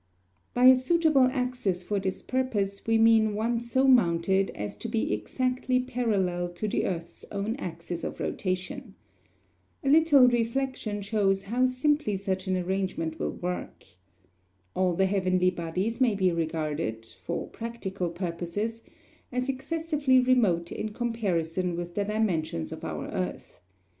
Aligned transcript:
By 0.55 0.65
a 0.65 0.75
suitable 0.75 1.29
axis 1.31 1.83
for 1.83 1.99
this 1.99 2.23
purpose 2.23 2.87
we 2.87 2.97
mean 2.97 3.35
one 3.35 3.59
so 3.59 3.87
mounted 3.87 4.49
as 4.55 4.75
to 4.77 4.89
be 4.89 5.13
exactly 5.13 5.79
parallel 5.79 6.49
to 6.53 6.67
the 6.67 6.87
earth's 6.87 7.23
own 7.31 7.55
axis 7.57 8.03
of 8.03 8.19
rotation. 8.19 8.95
A 9.83 9.89
little 9.89 10.27
reflection 10.27 11.03
shows 11.03 11.43
how 11.43 11.67
simply 11.67 12.15
such 12.15 12.47
an 12.47 12.57
arrangement 12.57 13.19
will 13.19 13.29
work. 13.33 13.85
All 14.75 14.95
the 14.95 15.05
heavenly 15.05 15.51
bodies 15.51 16.01
may 16.01 16.15
be 16.15 16.31
regarded, 16.31 17.05
for 17.21 17.45
practical 17.49 18.09
purposes, 18.09 18.81
as 19.31 19.49
excessively 19.49 20.19
remote 20.19 20.71
in 20.71 20.93
comparison 20.93 21.75
with 21.77 21.93
the 21.93 22.05
dimensions 22.05 22.71
of 22.71 22.83
our 22.83 23.05
earth. 23.09 23.59